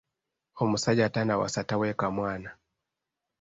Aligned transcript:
Omusajja 0.61 1.03
atannawasa 1.05 1.61
taweeka 1.69 2.05
mwana. 2.15 2.51